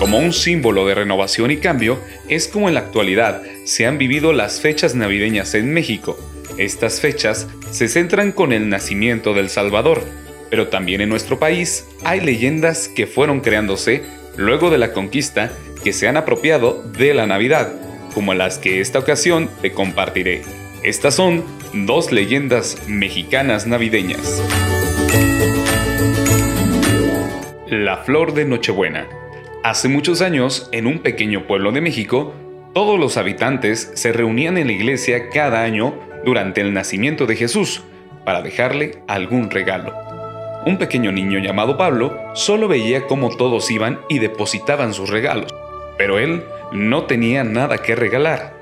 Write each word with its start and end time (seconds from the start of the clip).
Como 0.00 0.18
un 0.18 0.32
símbolo 0.32 0.86
de 0.86 0.94
renovación 0.94 1.50
y 1.50 1.58
cambio, 1.58 2.00
es 2.28 2.48
como 2.48 2.68
en 2.68 2.74
la 2.74 2.80
actualidad 2.80 3.42
se 3.64 3.86
han 3.86 3.98
vivido 3.98 4.32
las 4.32 4.60
fechas 4.60 4.94
navideñas 4.94 5.54
en 5.54 5.72
México. 5.72 6.18
Estas 6.56 7.00
fechas 7.00 7.46
se 7.70 7.88
centran 7.88 8.32
con 8.32 8.52
el 8.52 8.68
nacimiento 8.68 9.34
del 9.34 9.50
Salvador, 9.50 10.02
pero 10.50 10.68
también 10.68 11.02
en 11.02 11.08
nuestro 11.08 11.38
país 11.38 11.86
hay 12.04 12.20
leyendas 12.20 12.88
que 12.88 13.06
fueron 13.06 13.40
creándose 13.40 14.02
luego 14.36 14.70
de 14.70 14.78
la 14.78 14.92
conquista 14.92 15.52
que 15.84 15.92
se 15.92 16.08
han 16.08 16.16
apropiado 16.16 16.82
de 16.82 17.12
la 17.12 17.26
Navidad, 17.26 17.72
como 18.14 18.34
las 18.34 18.58
que 18.58 18.80
esta 18.80 18.98
ocasión 18.98 19.50
te 19.60 19.72
compartiré. 19.72 20.42
Estas 20.82 21.14
son 21.14 21.44
dos 21.74 22.12
leyendas 22.12 22.78
mexicanas 22.88 23.66
navideñas. 23.66 24.42
La 27.72 27.96
flor 27.96 28.34
de 28.34 28.44
Nochebuena. 28.44 29.08
Hace 29.64 29.88
muchos 29.88 30.20
años, 30.20 30.68
en 30.72 30.86
un 30.86 30.98
pequeño 30.98 31.46
pueblo 31.46 31.72
de 31.72 31.80
México, 31.80 32.34
todos 32.74 33.00
los 33.00 33.16
habitantes 33.16 33.92
se 33.94 34.12
reunían 34.12 34.58
en 34.58 34.66
la 34.66 34.74
iglesia 34.74 35.30
cada 35.30 35.62
año 35.62 35.94
durante 36.22 36.60
el 36.60 36.74
nacimiento 36.74 37.24
de 37.24 37.34
Jesús 37.34 37.82
para 38.26 38.42
dejarle 38.42 38.98
algún 39.08 39.48
regalo. 39.50 39.94
Un 40.66 40.76
pequeño 40.76 41.12
niño 41.12 41.38
llamado 41.38 41.78
Pablo 41.78 42.14
solo 42.34 42.68
veía 42.68 43.06
cómo 43.06 43.34
todos 43.34 43.70
iban 43.70 44.00
y 44.10 44.18
depositaban 44.18 44.92
sus 44.92 45.08
regalos, 45.08 45.50
pero 45.96 46.18
él 46.18 46.44
no 46.72 47.04
tenía 47.04 47.42
nada 47.42 47.78
que 47.78 47.94
regalar. 47.94 48.52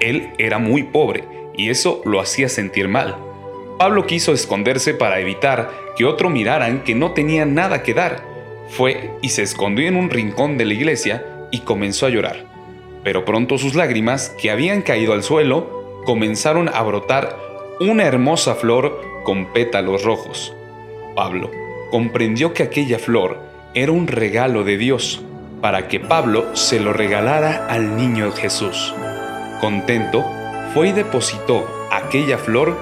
Él 0.00 0.30
era 0.38 0.58
muy 0.58 0.84
pobre 0.84 1.24
y 1.54 1.68
eso 1.68 2.00
lo 2.06 2.18
hacía 2.18 2.48
sentir 2.48 2.88
mal. 2.88 3.14
Pablo 3.78 4.06
quiso 4.06 4.32
esconderse 4.32 4.94
para 4.94 5.20
evitar 5.20 5.70
que 5.98 6.06
otro 6.06 6.30
miraran 6.30 6.82
que 6.82 6.94
no 6.94 7.12
tenía 7.12 7.44
nada 7.44 7.82
que 7.82 7.92
dar. 7.92 8.33
Fue 8.68 9.10
y 9.22 9.30
se 9.30 9.42
escondió 9.42 9.86
en 9.86 9.96
un 9.96 10.10
rincón 10.10 10.58
de 10.58 10.64
la 10.64 10.74
iglesia 10.74 11.24
y 11.50 11.60
comenzó 11.60 12.06
a 12.06 12.10
llorar. 12.10 12.46
Pero 13.02 13.24
pronto 13.24 13.58
sus 13.58 13.74
lágrimas, 13.74 14.30
que 14.40 14.50
habían 14.50 14.82
caído 14.82 15.12
al 15.12 15.22
suelo, 15.22 16.02
comenzaron 16.04 16.68
a 16.68 16.82
brotar 16.82 17.36
una 17.80 18.04
hermosa 18.04 18.54
flor 18.54 19.00
con 19.24 19.52
pétalos 19.52 20.04
rojos. 20.04 20.54
Pablo 21.14 21.50
comprendió 21.90 22.52
que 22.54 22.62
aquella 22.62 22.98
flor 22.98 23.40
era 23.74 23.92
un 23.92 24.06
regalo 24.06 24.64
de 24.64 24.76
Dios 24.78 25.22
para 25.60 25.88
que 25.88 26.00
Pablo 26.00 26.56
se 26.56 26.80
lo 26.80 26.92
regalara 26.92 27.66
al 27.68 27.96
niño 27.96 28.32
Jesús. 28.32 28.94
Contento, 29.60 30.24
fue 30.74 30.88
y 30.88 30.92
depositó 30.92 31.66
aquella 31.90 32.36
flor 32.36 32.76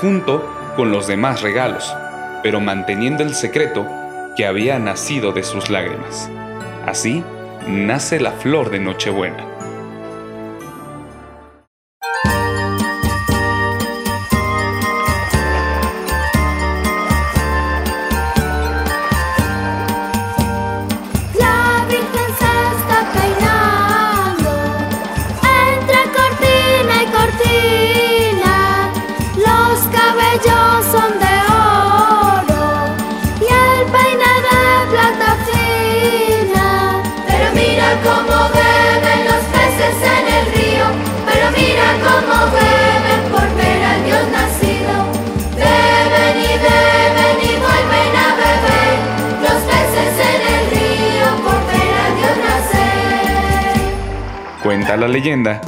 junto 0.00 0.46
con 0.76 0.90
los 0.90 1.06
demás 1.06 1.42
regalos, 1.42 1.94
pero 2.42 2.60
manteniendo 2.60 3.22
el 3.22 3.34
secreto 3.34 3.86
que 4.36 4.46
había 4.46 4.78
nacido 4.78 5.32
de 5.32 5.42
sus 5.42 5.70
lágrimas. 5.70 6.30
Así 6.86 7.22
nace 7.68 8.20
la 8.20 8.32
flor 8.32 8.70
de 8.70 8.80
Nochebuena. 8.80 9.51
Cuenta 54.62 54.96
la 54.96 55.08
leyenda 55.08 55.60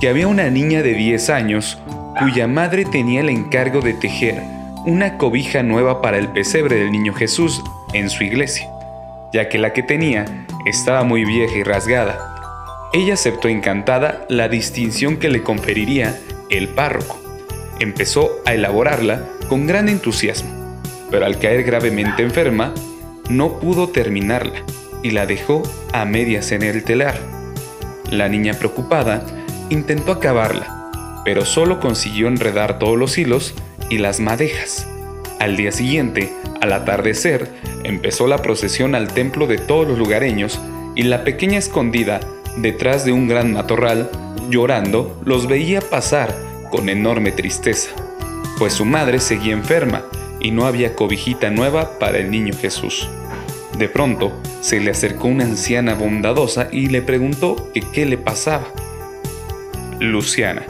que 0.00 0.08
había 0.10 0.28
una 0.28 0.50
niña 0.50 0.82
de 0.82 0.92
10 0.92 1.30
años 1.30 1.78
cuya 2.18 2.46
madre 2.46 2.84
tenía 2.84 3.20
el 3.20 3.30
encargo 3.30 3.80
de 3.80 3.94
tejer 3.94 4.42
una 4.84 5.16
cobija 5.16 5.62
nueva 5.62 6.02
para 6.02 6.18
el 6.18 6.28
pesebre 6.28 6.76
del 6.76 6.92
niño 6.92 7.14
Jesús 7.14 7.62
en 7.94 8.10
su 8.10 8.24
iglesia, 8.24 8.68
ya 9.32 9.48
que 9.48 9.56
la 9.56 9.72
que 9.72 9.82
tenía 9.82 10.26
estaba 10.66 11.04
muy 11.04 11.24
vieja 11.24 11.58
y 11.58 11.62
rasgada. 11.62 12.90
Ella 12.92 13.14
aceptó 13.14 13.48
encantada 13.48 14.26
la 14.28 14.48
distinción 14.48 15.16
que 15.16 15.28
le 15.28 15.42
conferiría 15.42 16.18
el 16.48 16.68
párroco. 16.68 17.20
Empezó 17.78 18.30
a 18.44 18.54
elaborarla 18.54 19.24
con 19.48 19.66
gran 19.66 19.88
entusiasmo, 19.88 20.50
pero 21.10 21.24
al 21.26 21.38
caer 21.38 21.62
gravemente 21.62 22.22
enferma, 22.22 22.74
no 23.28 23.60
pudo 23.60 23.88
terminarla 23.88 24.64
y 25.02 25.10
la 25.10 25.26
dejó 25.26 25.62
a 25.92 26.04
medias 26.04 26.52
en 26.52 26.62
el 26.62 26.84
telar. 26.84 27.18
La 28.10 28.28
niña 28.28 28.54
preocupada 28.54 29.24
intentó 29.70 30.12
acabarla, 30.12 30.90
pero 31.24 31.44
solo 31.44 31.80
consiguió 31.80 32.28
enredar 32.28 32.78
todos 32.78 32.98
los 32.98 33.16
hilos 33.18 33.54
y 33.88 33.98
las 33.98 34.20
madejas. 34.20 34.86
Al 35.40 35.56
día 35.56 35.72
siguiente, 35.72 36.34
al 36.60 36.74
atardecer, 36.74 37.48
empezó 37.82 38.26
la 38.26 38.42
procesión 38.42 38.94
al 38.94 39.08
templo 39.08 39.46
de 39.46 39.56
todos 39.56 39.88
los 39.88 39.98
lugareños 39.98 40.60
y 40.94 41.04
la 41.04 41.24
pequeña 41.24 41.58
escondida 41.58 42.20
detrás 42.58 43.06
de 43.06 43.12
un 43.12 43.26
gran 43.26 43.54
matorral, 43.54 44.10
llorando, 44.50 45.18
los 45.24 45.46
veía 45.46 45.80
pasar 45.80 46.36
con 46.70 46.90
enorme 46.90 47.32
tristeza, 47.32 47.90
pues 48.58 48.74
su 48.74 48.84
madre 48.84 49.18
seguía 49.18 49.54
enferma 49.54 50.04
y 50.40 50.50
no 50.50 50.66
había 50.66 50.94
cobijita 50.94 51.48
nueva 51.48 51.98
para 51.98 52.18
el 52.18 52.30
niño 52.30 52.52
Jesús. 52.54 53.08
De 53.78 53.88
pronto, 53.88 54.38
se 54.60 54.78
le 54.78 54.90
acercó 54.90 55.28
una 55.28 55.44
anciana 55.44 55.94
bondadosa 55.94 56.68
y 56.70 56.88
le 56.88 57.00
preguntó 57.00 57.70
qué 57.94 58.04
le 58.04 58.18
pasaba. 58.18 58.66
Luciana, 60.00 60.64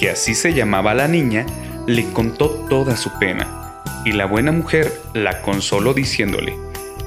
que 0.00 0.10
así 0.10 0.34
se 0.34 0.52
llamaba 0.52 0.94
la 0.94 1.06
niña, 1.06 1.46
le 1.86 2.06
contó 2.06 2.50
toda 2.68 2.96
su 2.96 3.16
pena, 3.20 3.65
y 4.06 4.12
la 4.12 4.24
buena 4.24 4.52
mujer 4.52 4.92
la 5.14 5.42
consoló 5.42 5.92
diciéndole 5.92 6.54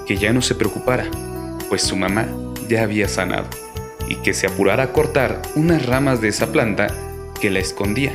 que 0.05 0.17
ya 0.17 0.33
no 0.33 0.41
se 0.41 0.53
preocupara, 0.53 1.09
pues 1.69 1.81
su 1.81 1.95
mamá 1.95 2.27
ya 2.67 2.83
había 2.83 3.07
sanado, 3.07 3.47
y 4.09 4.15
que 4.15 4.33
se 4.33 4.47
apurara 4.47 4.83
a 4.83 4.91
cortar 4.91 5.41
unas 5.55 5.85
ramas 5.85 6.19
de 6.19 6.27
esa 6.27 6.51
planta 6.51 6.87
que 7.39 7.51
la 7.51 7.59
escondía, 7.59 8.11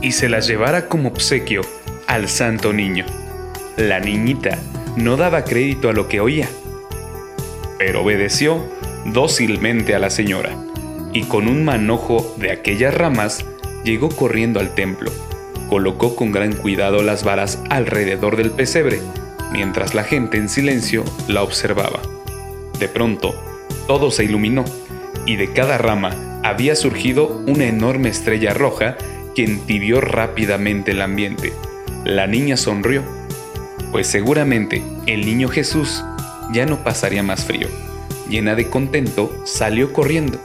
y 0.00 0.12
se 0.12 0.28
las 0.28 0.46
llevara 0.46 0.86
como 0.86 1.08
obsequio 1.08 1.62
al 2.06 2.28
santo 2.28 2.72
niño. 2.72 3.06
La 3.76 3.98
niñita 3.98 4.56
no 4.96 5.16
daba 5.16 5.42
crédito 5.42 5.88
a 5.88 5.92
lo 5.92 6.06
que 6.06 6.20
oía, 6.20 6.48
pero 7.76 8.04
obedeció 8.04 8.64
dócilmente 9.06 9.96
a 9.96 9.98
la 9.98 10.10
señora, 10.10 10.50
y 11.12 11.24
con 11.24 11.48
un 11.48 11.64
manojo 11.64 12.36
de 12.38 12.52
aquellas 12.52 12.94
ramas 12.94 13.44
llegó 13.82 14.10
corriendo 14.10 14.60
al 14.60 14.76
templo. 14.76 15.10
Colocó 15.72 16.16
con 16.16 16.32
gran 16.32 16.52
cuidado 16.52 17.02
las 17.02 17.24
varas 17.24 17.58
alrededor 17.70 18.36
del 18.36 18.50
pesebre, 18.50 19.00
mientras 19.52 19.94
la 19.94 20.04
gente 20.04 20.36
en 20.36 20.50
silencio 20.50 21.02
la 21.28 21.42
observaba. 21.42 22.02
De 22.78 22.88
pronto, 22.88 23.34
todo 23.86 24.10
se 24.10 24.24
iluminó, 24.24 24.66
y 25.24 25.36
de 25.36 25.54
cada 25.54 25.78
rama 25.78 26.40
había 26.44 26.76
surgido 26.76 27.42
una 27.46 27.64
enorme 27.64 28.10
estrella 28.10 28.52
roja 28.52 28.98
que 29.34 29.44
entibió 29.44 30.02
rápidamente 30.02 30.90
el 30.90 31.00
ambiente. 31.00 31.54
La 32.04 32.26
niña 32.26 32.58
sonrió 32.58 33.02
pues 33.92 34.08
seguramente 34.08 34.82
el 35.06 35.24
niño 35.24 35.48
Jesús 35.48 36.04
ya 36.52 36.66
no 36.66 36.84
pasaría 36.84 37.22
más 37.22 37.46
frío. 37.46 37.68
Llena 38.28 38.54
de 38.54 38.68
contento, 38.68 39.34
salió 39.46 39.94
corriendo 39.94 40.38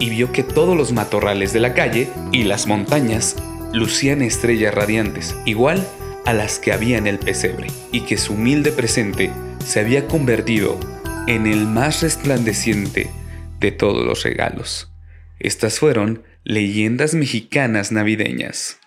y 0.00 0.10
vio 0.10 0.32
que 0.32 0.42
todos 0.42 0.76
los 0.76 0.90
matorrales 0.90 1.52
de 1.52 1.60
la 1.60 1.74
calle 1.74 2.08
y 2.32 2.42
las 2.42 2.66
montañas 2.66 3.36
lucían 3.74 4.22
estrellas 4.22 4.72
radiantes, 4.72 5.36
igual 5.44 5.86
a 6.24 6.32
las 6.32 6.58
que 6.58 6.72
había 6.72 6.96
en 6.96 7.08
el 7.08 7.18
pesebre, 7.18 7.66
y 7.90 8.02
que 8.02 8.16
su 8.16 8.34
humilde 8.34 8.70
presente 8.70 9.32
se 9.66 9.80
había 9.80 10.06
convertido 10.06 10.78
en 11.26 11.46
el 11.46 11.66
más 11.66 12.02
resplandeciente 12.02 13.10
de 13.58 13.72
todos 13.72 14.06
los 14.06 14.22
regalos. 14.22 14.92
Estas 15.40 15.80
fueron 15.80 16.22
leyendas 16.44 17.14
mexicanas 17.14 17.90
navideñas. 17.90 18.78